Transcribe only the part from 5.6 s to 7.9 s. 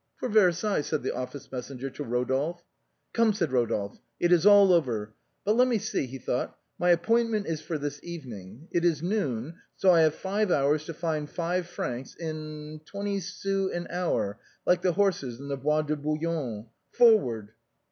me see," he thought," my appointment is for